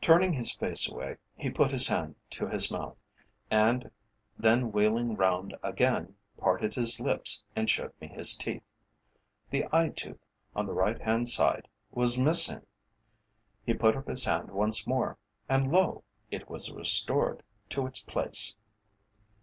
Turning 0.00 0.32
his 0.32 0.50
face 0.56 0.90
away, 0.90 1.18
he 1.36 1.50
put 1.50 1.70
his 1.72 1.88
hand 1.88 2.14
to 2.30 2.46
his 2.48 2.70
mouth, 2.72 2.96
and 3.50 3.90
then 4.38 4.72
wheeling 4.72 5.14
round 5.14 5.54
again, 5.62 6.14
parted 6.38 6.72
his 6.72 7.00
lips 7.00 7.44
and 7.54 7.68
showed 7.68 7.92
me 8.00 8.06
his 8.08 8.34
teeth. 8.34 8.62
The 9.50 9.66
eye 9.70 9.90
tooth 9.90 10.24
on 10.56 10.64
the 10.64 10.72
right 10.72 10.98
hand 10.98 11.28
side 11.28 11.68
was 11.90 12.16
missing. 12.18 12.64
He 13.66 13.74
put 13.74 13.94
up 13.94 14.08
his 14.08 14.24
hand 14.24 14.50
once 14.52 14.86
more, 14.86 15.18
and 15.50 15.70
lo! 15.70 16.02
it 16.30 16.48
was 16.48 16.72
restored 16.72 17.42
to 17.68 17.86
its 17.86 18.00
place. 18.02 18.56